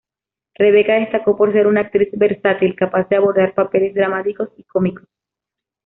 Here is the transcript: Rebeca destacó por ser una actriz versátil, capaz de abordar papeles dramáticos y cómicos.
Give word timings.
Rebeca 0.55 0.95
destacó 0.95 1.37
por 1.37 1.53
ser 1.53 1.67
una 1.67 1.81
actriz 1.81 2.09
versátil, 2.13 2.75
capaz 2.75 3.07
de 3.07 3.17
abordar 3.17 3.53
papeles 3.53 3.93
dramáticos 3.93 4.49
y 4.57 4.63
cómicos. 4.63 5.07